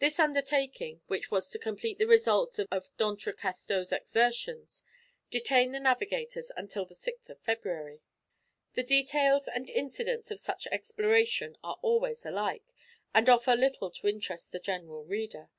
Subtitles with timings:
[0.00, 4.82] This undertaking, which was to complete the results of D'Entrecasteaux's exertions,
[5.30, 8.00] detained the navigators until the 6th of February.
[8.72, 12.64] The details and incidents of such exploration are always alike,
[13.14, 15.50] and offer little to interest the general reader.